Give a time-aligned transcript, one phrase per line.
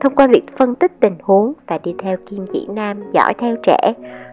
[0.00, 3.56] thông qua việc phân tích tình huống và đi theo kim chỉ nam dõi theo
[3.62, 3.92] trẻ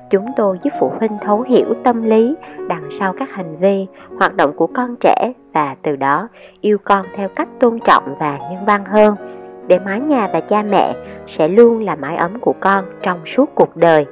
[0.10, 2.36] chúng tôi giúp phụ huynh thấu hiểu tâm lý
[2.68, 3.88] đằng sau các hành vi
[4.20, 6.28] hoạt động của con trẻ và từ đó
[6.62, 9.16] yêu con theo cách tôn trọng và nhân văn hơn
[9.68, 10.96] để mái nhà và cha mẹ
[11.28, 14.06] sẽ luôn là mái ấm của con trong suốt cuộc đời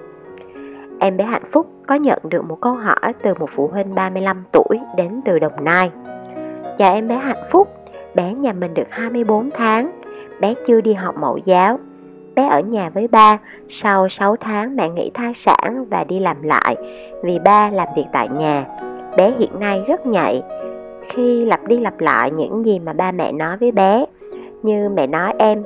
[1.00, 4.44] em bé hạnh phúc có nhận được một câu hỏi từ một phụ huynh 35
[4.52, 5.92] tuổi đến từ Đồng Nai.
[6.78, 7.68] Chào em bé hạnh phúc,
[8.16, 10.03] bé nhà mình được 24 tháng,
[10.44, 11.80] bé chưa đi học mẫu giáo.
[12.36, 13.38] Bé ở nhà với ba,
[13.70, 16.76] sau 6 tháng mẹ nghỉ thai sản và đi làm lại
[17.24, 18.66] vì ba làm việc tại nhà.
[19.18, 20.42] Bé hiện nay rất nhạy
[21.10, 24.06] khi lặp đi lặp lại những gì mà ba mẹ nói với bé.
[24.64, 25.64] Như mẹ nói em,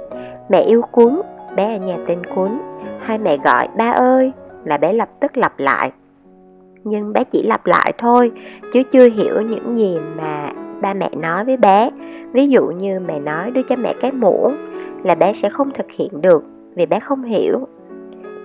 [0.50, 1.22] mẹ yêu cuốn,
[1.56, 2.50] bé ở nhà tên cuốn.
[3.00, 4.32] Hai mẹ gọi ba ơi,
[4.66, 5.92] là bé lập tức lặp lại.
[6.84, 8.32] Nhưng bé chỉ lặp lại thôi,
[8.74, 11.90] chứ chưa hiểu những gì mà ba mẹ nói với bé.
[12.32, 14.67] Ví dụ như mẹ nói đưa cho mẹ cái muỗng
[15.04, 16.44] là bé sẽ không thực hiện được
[16.76, 17.68] vì bé không hiểu.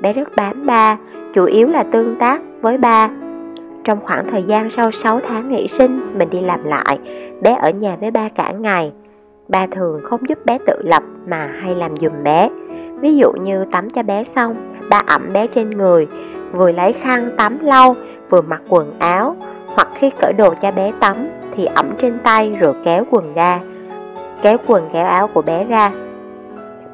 [0.03, 0.99] Bé rất bám ba,
[1.35, 3.11] chủ yếu là tương tác với ba.
[3.85, 6.99] Trong khoảng thời gian sau 6 tháng nghỉ sinh, mình đi làm lại,
[7.41, 8.93] bé ở nhà với ba cả ngày.
[9.49, 12.51] Ba thường không giúp bé tự lập mà hay làm giùm bé.
[13.01, 16.09] Ví dụ như tắm cho bé xong, ba ẩm bé trên người,
[16.53, 17.97] vừa lấy khăn tắm lau,
[18.31, 21.17] vừa mặc quần áo, hoặc khi cởi đồ cho bé tắm
[21.57, 23.61] thì ẩm trên tay rồi kéo quần ra,
[24.43, 25.91] kéo quần kéo áo của bé ra.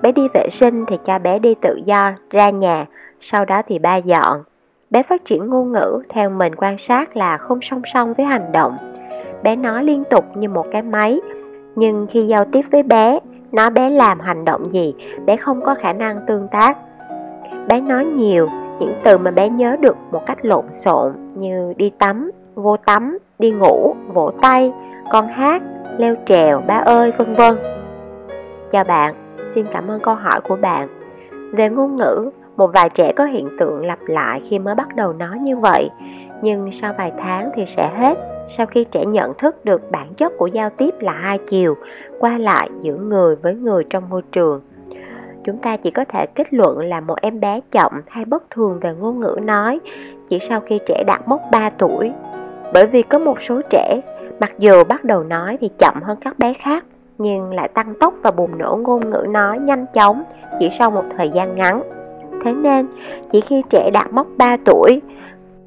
[0.02, 2.86] Bé đi vệ sinh thì cho bé đi tự do ra nhà,
[3.20, 4.42] sau đó thì ba dọn.
[4.90, 8.52] Bé phát triển ngôn ngữ theo mình quan sát là không song song với hành
[8.52, 8.76] động.
[9.42, 11.20] Bé nói liên tục như một cái máy,
[11.76, 13.18] nhưng khi giao tiếp với bé,
[13.52, 14.94] nói bé làm hành động gì,
[15.26, 16.78] bé không có khả năng tương tác.
[17.68, 18.48] Bé nói nhiều,
[18.80, 23.18] những từ mà bé nhớ được một cách lộn xộn như đi tắm, vô tắm,
[23.38, 24.72] đi ngủ, vỗ tay,
[25.12, 25.62] con hát,
[25.98, 27.58] leo trèo, ba ơi, vân vân.
[28.70, 29.14] Chào bạn,
[29.54, 30.88] xin cảm ơn câu hỏi của bạn.
[31.52, 35.12] Về ngôn ngữ, một vài trẻ có hiện tượng lặp lại khi mới bắt đầu
[35.12, 35.90] nói như vậy,
[36.42, 38.18] nhưng sau vài tháng thì sẽ hết.
[38.48, 41.76] Sau khi trẻ nhận thức được bản chất của giao tiếp là hai chiều,
[42.18, 44.60] qua lại giữa người với người trong môi trường,
[45.44, 48.78] chúng ta chỉ có thể kết luận là một em bé chậm hay bất thường
[48.80, 49.80] về ngôn ngữ nói
[50.28, 52.12] chỉ sau khi trẻ đạt mốc 3 tuổi.
[52.72, 54.00] Bởi vì có một số trẻ,
[54.40, 56.84] mặc dù bắt đầu nói thì chậm hơn các bé khác,
[57.18, 60.24] nhưng lại tăng tốc và bùng nổ ngôn ngữ nói nhanh chóng
[60.58, 61.82] chỉ sau một thời gian ngắn.
[62.44, 62.86] Thế nên,
[63.32, 65.02] chỉ khi trẻ đạt mốc 3 tuổi,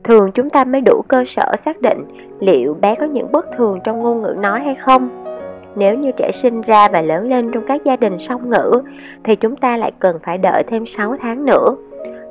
[0.03, 2.03] thường chúng ta mới đủ cơ sở xác định
[2.39, 5.09] liệu bé có những bất thường trong ngôn ngữ nói hay không.
[5.75, 8.81] Nếu như trẻ sinh ra và lớn lên trong các gia đình song ngữ
[9.23, 11.75] thì chúng ta lại cần phải đợi thêm 6 tháng nữa.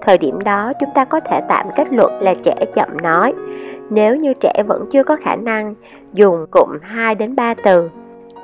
[0.00, 3.34] Thời điểm đó chúng ta có thể tạm kết luận là trẻ chậm nói.
[3.90, 5.74] Nếu như trẻ vẫn chưa có khả năng
[6.12, 7.88] dùng cụm 2 đến 3 từ.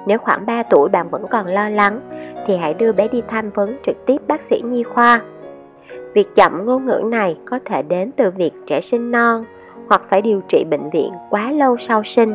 [0.07, 2.01] Nếu khoảng 3 tuổi bạn vẫn còn lo lắng
[2.47, 5.23] thì hãy đưa bé đi tham vấn trực tiếp bác sĩ nhi khoa.
[6.15, 9.45] Việc chậm ngôn ngữ này có thể đến từ việc trẻ sinh non
[9.89, 12.35] hoặc phải điều trị bệnh viện quá lâu sau sinh.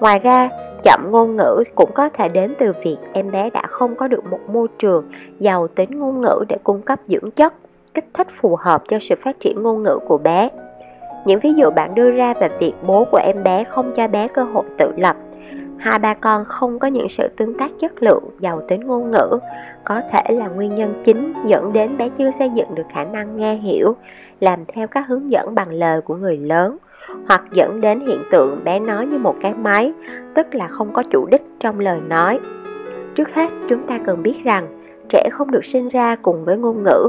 [0.00, 0.48] Ngoài ra,
[0.82, 4.24] chậm ngôn ngữ cũng có thể đến từ việc em bé đã không có được
[4.30, 5.04] một môi trường
[5.38, 7.54] giàu tính ngôn ngữ để cung cấp dưỡng chất,
[7.94, 10.48] kích thích phù hợp cho sự phát triển ngôn ngữ của bé.
[11.24, 14.28] Những ví dụ bạn đưa ra về việc bố của em bé không cho bé
[14.28, 15.16] cơ hội tự lập,
[15.78, 19.38] hai ba con không có những sự tương tác chất lượng giàu tính ngôn ngữ
[19.84, 23.36] có thể là nguyên nhân chính dẫn đến bé chưa xây dựng được khả năng
[23.36, 23.96] nghe hiểu,
[24.40, 26.76] làm theo các hướng dẫn bằng lời của người lớn
[27.28, 29.92] hoặc dẫn đến hiện tượng bé nói như một cái máy,
[30.34, 32.40] tức là không có chủ đích trong lời nói.
[33.14, 34.66] Trước hết, chúng ta cần biết rằng
[35.08, 37.08] trẻ không được sinh ra cùng với ngôn ngữ,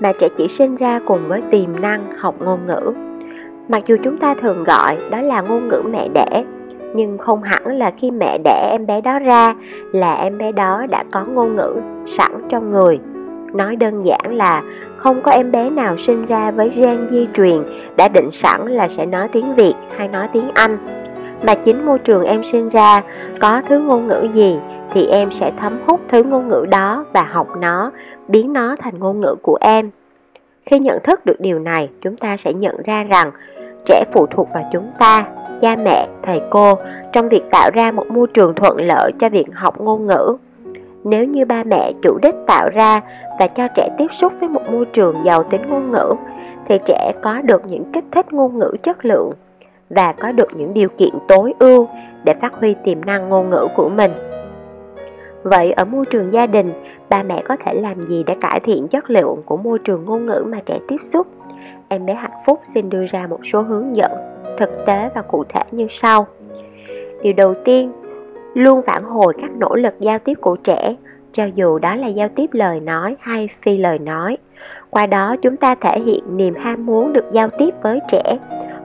[0.00, 2.92] mà trẻ chỉ sinh ra cùng với tiềm năng học ngôn ngữ.
[3.68, 6.44] Mặc dù chúng ta thường gọi đó là ngôn ngữ mẹ đẻ,
[6.94, 9.54] nhưng không hẳn là khi mẹ đẻ em bé đó ra
[9.92, 13.00] là em bé đó đã có ngôn ngữ sẵn trong người
[13.56, 14.62] Nói đơn giản là
[14.96, 17.62] không có em bé nào sinh ra với gen di truyền
[17.96, 20.78] đã định sẵn là sẽ nói tiếng Việt hay nói tiếng Anh.
[21.46, 23.02] Mà chính môi trường em sinh ra
[23.40, 24.58] có thứ ngôn ngữ gì
[24.92, 27.90] thì em sẽ thấm hút thứ ngôn ngữ đó và học nó,
[28.28, 29.90] biến nó thành ngôn ngữ của em.
[30.66, 33.30] Khi nhận thức được điều này, chúng ta sẽ nhận ra rằng
[33.86, 35.24] trẻ phụ thuộc vào chúng ta,
[35.60, 36.74] cha mẹ, thầy cô
[37.12, 40.36] trong việc tạo ra một môi trường thuận lợi cho việc học ngôn ngữ.
[41.04, 43.00] Nếu như ba mẹ chủ đích tạo ra
[43.38, 46.14] và cho trẻ tiếp xúc với một môi trường giàu tính ngôn ngữ,
[46.68, 49.32] thì trẻ có được những kích thích ngôn ngữ chất lượng
[49.90, 51.88] và có được những điều kiện tối ưu
[52.24, 54.12] để phát huy tiềm năng ngôn ngữ của mình.
[55.42, 56.72] Vậy ở môi trường gia đình,
[57.08, 60.26] ba mẹ có thể làm gì để cải thiện chất lượng của môi trường ngôn
[60.26, 61.26] ngữ mà trẻ tiếp xúc?
[61.88, 64.12] Em bé hạnh phúc xin đưa ra một số hướng dẫn
[64.58, 66.26] thực tế và cụ thể như sau.
[67.22, 67.92] Điều đầu tiên,
[68.54, 70.96] luôn phản hồi các nỗ lực giao tiếp của trẻ,
[71.32, 74.36] cho dù đó là giao tiếp lời nói hay phi lời nói.
[74.90, 78.38] Qua đó chúng ta thể hiện niềm ham muốn được giao tiếp với trẻ,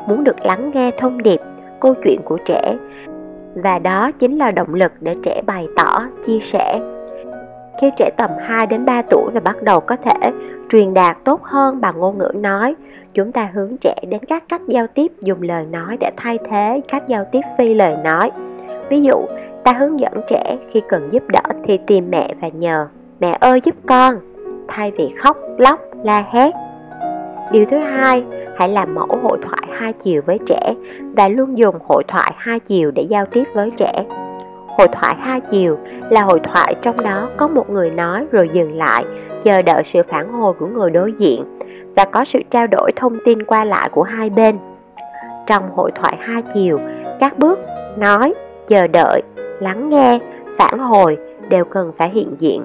[0.07, 1.39] muốn được lắng nghe thông điệp,
[1.79, 2.77] câu chuyện của trẻ.
[3.55, 6.79] Và đó chính là động lực để trẻ bày tỏ, chia sẻ.
[7.81, 10.31] Khi trẻ tầm 2 đến 3 tuổi và bắt đầu có thể
[10.69, 12.75] truyền đạt tốt hơn bằng ngôn ngữ nói,
[13.13, 16.81] chúng ta hướng trẻ đến các cách giao tiếp dùng lời nói để thay thế
[16.87, 18.31] cách giao tiếp phi lời nói.
[18.89, 19.25] Ví dụ,
[19.63, 22.87] ta hướng dẫn trẻ khi cần giúp đỡ thì tìm mẹ và nhờ,
[23.19, 24.15] mẹ ơi giúp con,
[24.67, 26.51] thay vì khóc, lóc, la hét.
[27.51, 28.23] Điều thứ hai,
[28.57, 30.73] hãy làm mẫu hội thoại hai chiều với trẻ
[31.15, 34.03] và luôn dùng hội thoại hai chiều để giao tiếp với trẻ.
[34.77, 35.77] Hội thoại hai chiều
[36.09, 39.05] là hội thoại trong đó có một người nói rồi dừng lại,
[39.43, 41.59] chờ đợi sự phản hồi của người đối diện
[41.95, 44.57] và có sự trao đổi thông tin qua lại của hai bên.
[45.47, 46.79] Trong hội thoại hai chiều,
[47.19, 47.59] các bước
[47.97, 48.33] nói,
[48.67, 49.21] chờ đợi,
[49.59, 50.19] lắng nghe,
[50.57, 51.17] phản hồi
[51.49, 52.63] đều cần phải hiện diện.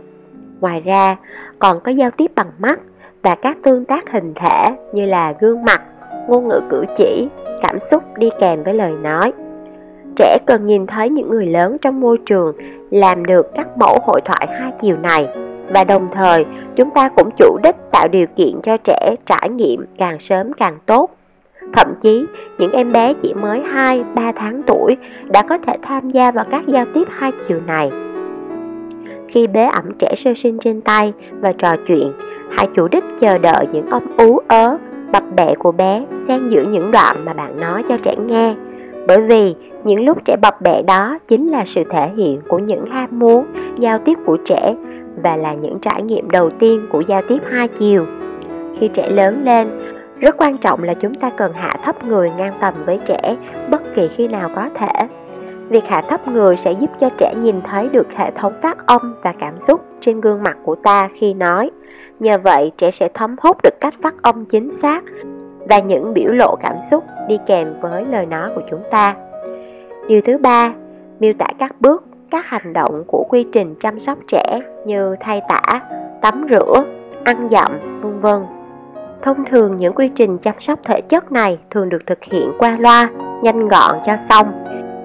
[0.60, 1.16] Ngoài ra,
[1.58, 2.80] còn có giao tiếp bằng mắt
[3.22, 5.82] và các tương tác hình thể như là gương mặt,
[6.28, 7.28] ngôn ngữ cử chỉ,
[7.62, 9.32] cảm xúc đi kèm với lời nói.
[10.16, 12.56] Trẻ cần nhìn thấy những người lớn trong môi trường
[12.90, 15.28] làm được các mẫu hội thoại hai chiều này
[15.68, 16.44] và đồng thời
[16.76, 20.78] chúng ta cũng chủ đích tạo điều kiện cho trẻ trải nghiệm càng sớm càng
[20.86, 21.10] tốt.
[21.72, 22.24] Thậm chí,
[22.58, 24.96] những em bé chỉ mới 2-3 tháng tuổi
[25.32, 27.90] đã có thể tham gia vào các giao tiếp hai chiều này.
[29.28, 32.12] Khi bế ẩm trẻ sơ sinh trên tay và trò chuyện,
[32.50, 34.76] hãy chủ đích chờ đợi những âm ú ớ,
[35.12, 38.54] bập bẹ của bé xen giữa những đoạn mà bạn nói cho trẻ nghe.
[39.06, 39.54] Bởi vì
[39.84, 43.46] những lúc trẻ bập bẹ đó chính là sự thể hiện của những ham muốn
[43.78, 44.74] giao tiếp của trẻ
[45.22, 48.06] và là những trải nghiệm đầu tiên của giao tiếp hai chiều.
[48.78, 49.68] Khi trẻ lớn lên,
[50.20, 53.36] rất quan trọng là chúng ta cần hạ thấp người ngang tầm với trẻ
[53.70, 55.08] bất kỳ khi nào có thể.
[55.68, 59.14] Việc hạ thấp người sẽ giúp cho trẻ nhìn thấy được hệ thống phát âm
[59.22, 61.70] và cảm xúc trên gương mặt của ta khi nói.
[62.20, 65.04] Nhờ vậy, trẻ sẽ thấm hút được cách phát âm chính xác
[65.68, 69.14] và những biểu lộ cảm xúc đi kèm với lời nói của chúng ta.
[70.08, 70.72] Điều thứ ba,
[71.20, 75.40] miêu tả các bước các hành động của quy trình chăm sóc trẻ như thay
[75.48, 75.80] tả,
[76.22, 76.84] tắm rửa,
[77.24, 78.42] ăn dặm, vân vân.
[79.22, 82.76] Thông thường những quy trình chăm sóc thể chất này thường được thực hiện qua
[82.80, 83.10] loa,
[83.42, 84.52] nhanh gọn cho xong,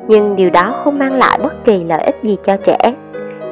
[0.07, 2.93] nhưng điều đó không mang lại bất kỳ lợi ích gì cho trẻ.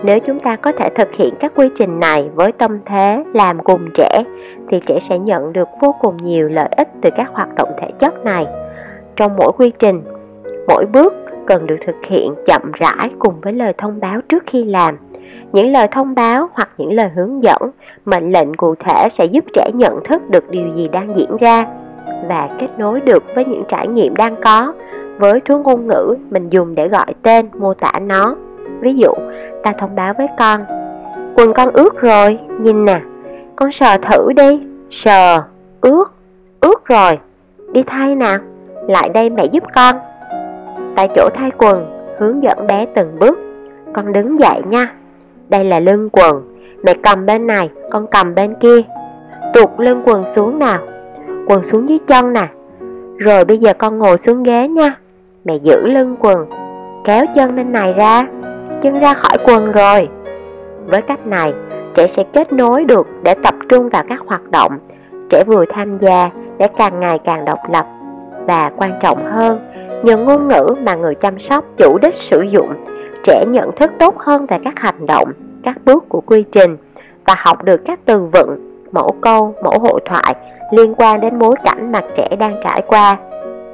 [0.04, 3.64] Nếu chúng ta có thể thực hiện các quy trình này với tâm thế làm
[3.64, 4.24] cùng trẻ
[4.70, 7.88] thì trẻ sẽ nhận được vô cùng nhiều lợi ích từ các hoạt động thể
[8.00, 8.48] chất này.
[9.16, 10.02] Trong mỗi quy trình,
[10.68, 11.14] mỗi bước
[11.48, 14.98] cần được thực hiện chậm rãi cùng với lời thông báo trước khi làm.
[15.52, 17.72] Những lời thông báo hoặc những lời hướng dẫn,
[18.06, 21.66] mệnh lệnh cụ thể sẽ giúp trẻ nhận thức được điều gì đang diễn ra
[22.28, 24.74] và kết nối được với những trải nghiệm đang có
[25.18, 28.36] với thứ ngôn ngữ mình dùng để gọi tên, mô tả nó.
[28.80, 29.14] Ví dụ,
[29.64, 30.66] ta thông báo với con
[31.36, 33.02] Quần con ướt rồi, nhìn nè
[33.60, 34.60] con sờ thử đi
[34.90, 35.44] Sờ,
[35.82, 36.06] ướt,
[36.60, 37.20] ướt rồi
[37.72, 38.38] Đi thay nào
[38.88, 39.96] Lại đây mẹ giúp con
[41.00, 41.86] tại chỗ thay quần,
[42.18, 43.40] hướng dẫn bé từng bước.
[43.94, 44.94] Con đứng dậy nha.
[45.50, 48.82] Đây là lưng quần, mẹ cầm bên này, con cầm bên kia.
[49.54, 50.80] Tuột lưng quần xuống nào.
[51.48, 52.48] Quần xuống dưới chân nè.
[53.18, 54.96] Rồi bây giờ con ngồi xuống ghế nha.
[55.46, 56.50] Mẹ giữ lưng quần,
[57.06, 58.28] kéo chân bên này ra.
[58.82, 60.10] Chân ra khỏi quần rồi.
[60.86, 61.54] Với cách này,
[61.96, 64.80] trẻ sẽ kết nối được để tập trung vào các hoạt động.
[65.30, 67.86] Trẻ vừa tham gia để càng ngày càng độc lập
[68.48, 69.60] và quan trọng hơn
[70.04, 72.74] Nhờ ngôn ngữ mà người chăm sóc chủ đích sử dụng,
[73.24, 75.32] trẻ nhận thức tốt hơn về các hành động,
[75.64, 76.78] các bước của quy trình
[77.26, 80.36] và học được các từ vựng, mẫu câu, mẫu hội thoại
[80.72, 83.18] liên quan đến bối cảnh mà trẻ đang trải qua.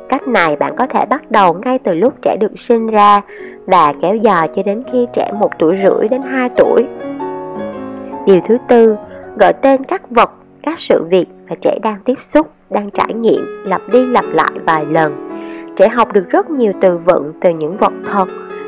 [0.09, 3.21] Cách này bạn có thể bắt đầu ngay từ lúc trẻ được sinh ra
[3.65, 6.85] và kéo dài cho đến khi trẻ một tuổi rưỡi đến 2 tuổi.
[8.25, 8.95] Điều thứ tư,
[9.39, 10.31] gọi tên các vật,
[10.63, 14.51] các sự việc mà trẻ đang tiếp xúc, đang trải nghiệm, lặp đi lặp lại
[14.65, 15.25] vài lần
[15.75, 18.27] trẻ học được rất nhiều từ vựng từ những vật thật,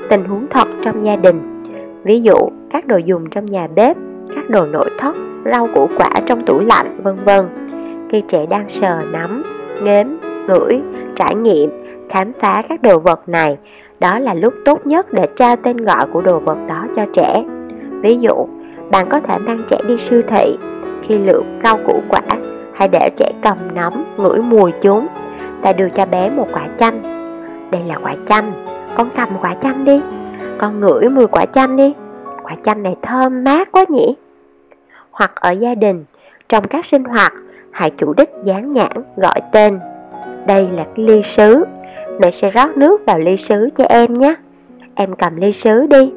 [0.09, 1.63] tình huống thật trong gia đình.
[2.03, 2.35] Ví dụ,
[2.69, 3.97] các đồ dùng trong nhà bếp,
[4.35, 5.15] các đồ nội thất,
[5.51, 7.45] rau củ quả trong tủ lạnh, vân vân.
[8.09, 9.43] Khi trẻ đang sờ nắm,
[9.83, 10.07] nếm,
[10.47, 10.81] ngửi,
[11.15, 11.69] trải nghiệm,
[12.09, 13.57] khám phá các đồ vật này,
[13.99, 17.43] đó là lúc tốt nhất để trao tên gọi của đồ vật đó cho trẻ.
[18.01, 18.47] Ví dụ,
[18.91, 20.57] bạn có thể mang trẻ đi siêu thị,
[21.07, 22.21] khi lựa rau củ quả,
[22.73, 25.07] hãy để trẻ cầm nắm, ngửi mùi chúng.
[25.61, 27.01] Ta đưa cho bé một quả chanh.
[27.71, 28.51] Đây là quả chanh,
[28.95, 30.01] con cầm quả chanh đi.
[30.57, 31.93] Con ngửi mùi quả chanh đi.
[32.43, 34.15] Quả chanh này thơm mát quá nhỉ?
[35.11, 36.05] Hoặc ở gia đình,
[36.49, 37.33] trong các sinh hoạt,
[37.71, 39.79] hãy chủ đích dán nhãn gọi tên.
[40.47, 41.65] Đây là cái ly sứ.
[42.19, 44.35] Mẹ sẽ rót nước vào ly sứ cho em nhé.
[44.95, 46.11] Em cầm ly sứ đi.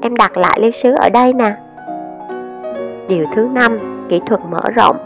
[0.00, 1.54] Em đặt lại ly sứ ở đây nè.
[3.10, 4.96] Điều thứ năm, kỹ thuật mở rộng.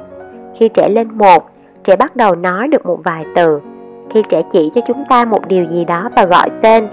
[0.59, 1.51] Khi trẻ lên một,
[1.85, 3.61] trẻ bắt đầu nói được một vài từ.
[4.15, 6.89] Khi trẻ chỉ cho chúng ta một điều gì đó và gọi tên,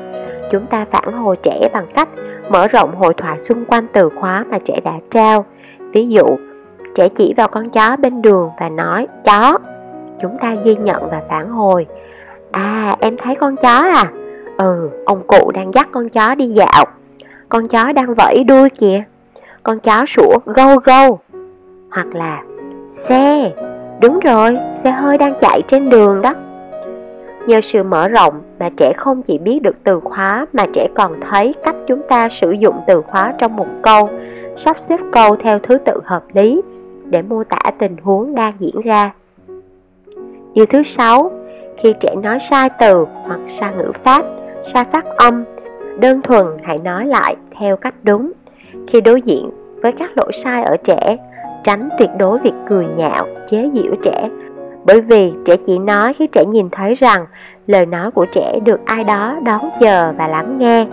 [0.51, 2.09] chúng ta phản hồi trẻ bằng cách
[2.49, 5.45] mở rộng hội thoại xung quanh từ khóa mà trẻ đã trao.
[5.93, 6.25] Ví dụ,
[6.95, 9.57] trẻ chỉ vào con chó bên đường và nói chó.
[10.21, 11.87] Chúng ta ghi nhận và phản hồi.
[12.51, 14.11] À, em thấy con chó à?
[14.57, 16.85] Ừ, ông cụ đang dắt con chó đi dạo.
[17.49, 19.03] Con chó đang vẫy đuôi kìa.
[19.63, 21.19] Con chó sủa gâu gâu.
[21.91, 22.43] Hoặc là
[22.89, 23.51] xe.
[24.01, 26.33] Đúng rồi, xe hơi đang chạy trên đường đó.
[27.47, 31.19] Nhờ sự mở rộng mà trẻ không chỉ biết được từ khóa mà trẻ còn
[31.29, 34.09] thấy cách chúng ta sử dụng từ khóa trong một câu,
[34.57, 36.61] sắp xếp câu theo thứ tự hợp lý
[37.05, 39.11] để mô tả tình huống đang diễn ra.
[40.53, 41.31] Điều thứ sáu,
[41.77, 44.25] khi trẻ nói sai từ hoặc sai ngữ pháp,
[44.73, 45.43] sai phát âm,
[45.97, 48.31] đơn thuần hãy nói lại theo cách đúng.
[48.87, 49.49] Khi đối diện
[49.81, 51.17] với các lỗi sai ở trẻ,
[51.63, 54.29] tránh tuyệt đối việc cười nhạo, chế giễu trẻ.
[54.85, 57.25] Bởi vì trẻ chỉ nói khi trẻ nhìn thấy rằng
[57.67, 60.87] lời nói của trẻ được ai đó đón chờ và lắng nghe.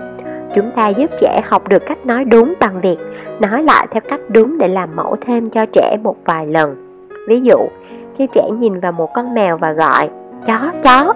[0.54, 2.98] Chúng ta giúp trẻ học được cách nói đúng bằng việc
[3.40, 6.76] nói lại theo cách đúng để làm mẫu thêm cho trẻ một vài lần.
[7.28, 7.58] Ví dụ,
[8.18, 10.08] khi trẻ nhìn vào một con mèo và gọi
[10.46, 11.14] chó chó,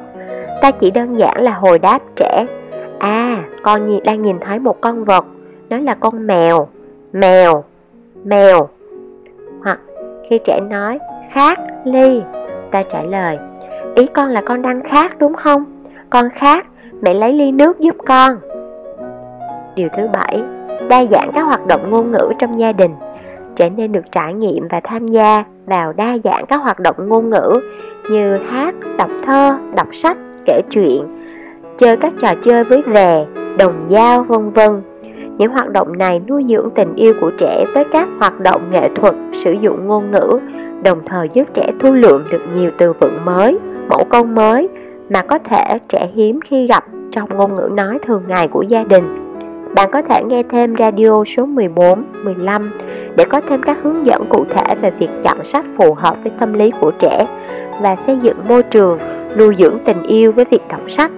[0.63, 2.47] ta chỉ đơn giản là hồi đáp trẻ
[3.03, 5.27] À, con đang nhìn thấy một con vật,
[5.73, 6.69] nó là con mèo,
[7.13, 7.65] mèo,
[8.25, 8.69] mèo.
[9.65, 9.81] Hoặc
[10.29, 10.99] khi trẻ nói
[11.31, 12.23] khát ly,
[12.71, 13.39] ta trả lời
[13.95, 15.65] Ý con là con đang khát đúng không?
[16.11, 16.67] Con khát,
[17.03, 18.37] mẹ lấy ly nước giúp con.
[19.75, 20.43] Điều thứ bảy,
[20.89, 22.95] đa dạng các hoạt động ngôn ngữ trong gia đình.
[23.57, 27.31] Trẻ nên được trải nghiệm và tham gia vào đa dạng các hoạt động ngôn
[27.31, 27.61] ngữ
[28.11, 31.03] như hát, đọc thơ, đọc sách, kể chuyện,
[31.79, 33.27] chơi các trò chơi với về,
[33.59, 34.83] đồng dao, vân vân.
[35.39, 38.89] Những hoạt động này nuôi dưỡng tình yêu của trẻ với các hoạt động nghệ
[38.95, 40.39] thuật, sử dụng ngôn ngữ,
[40.85, 43.59] đồng thời giúp trẻ thu lượm được nhiều từ vựng mới,
[43.89, 44.69] mẫu câu mới
[45.11, 48.85] mà có thể trẻ hiếm khi gặp trong ngôn ngữ nói thường ngày của gia
[48.85, 49.05] đình.
[49.75, 52.71] Bạn có thể nghe thêm radio số 14, 15
[53.17, 56.33] để có thêm các hướng dẫn cụ thể về việc chọn sách phù hợp với
[56.41, 57.27] tâm lý của trẻ
[57.81, 58.99] và xây dựng môi trường
[59.39, 61.11] nuôi dưỡng tình yêu với việc đọc sách.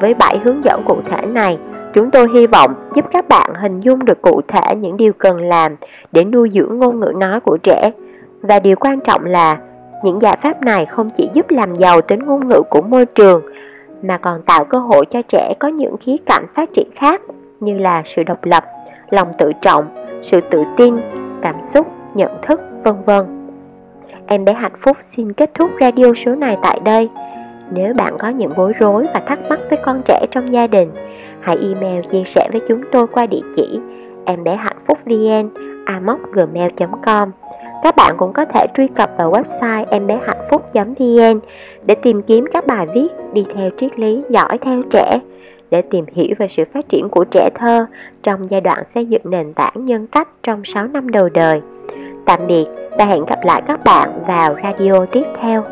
[0.00, 1.58] Với 7 hướng dẫn cụ thể này,
[1.96, 5.40] chúng tôi hy vọng giúp các bạn hình dung được cụ thể những điều cần
[5.40, 5.76] làm
[6.12, 7.90] để nuôi dưỡng ngôn ngữ nói của trẻ.
[8.42, 9.58] Và điều quan trọng là
[10.04, 13.42] những giải pháp này không chỉ giúp làm giàu tính ngôn ngữ của môi trường
[14.02, 17.20] mà còn tạo cơ hội cho trẻ có những khía cạnh phát triển khác
[17.60, 18.64] như là sự độc lập,
[19.10, 19.84] lòng tự trọng,
[20.22, 20.96] sự tự tin,
[21.42, 23.26] cảm xúc, nhận thức, vân vân.
[24.26, 27.08] Em bé hạnh phúc xin kết thúc radio số này tại đây.
[27.70, 30.90] Nếu bạn có những bối rối và thắc mắc với con trẻ trong gia đình,
[31.46, 33.80] hãy email chia sẻ với chúng tôi qua địa chỉ
[34.24, 35.48] em bé hạnh phúc vn
[36.32, 37.30] gmail.com
[37.82, 41.40] Các bạn cũng có thể truy cập vào website em bé hạnh phúc.vn
[41.84, 45.20] để tìm kiếm các bài viết, đi theo triết lý, giỏi theo trẻ,
[45.70, 47.86] để tìm hiểu về sự phát triển của trẻ thơ
[48.22, 51.60] trong giai đoạn xây dựng nền tảng nhân cách trong 6 năm đầu đời.
[52.26, 52.66] Tạm biệt
[52.98, 55.64] và hẹn gặp lại các bạn vào radio tiếp theo.